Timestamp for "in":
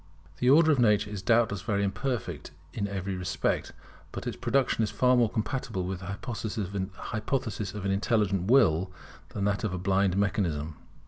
2.73-2.87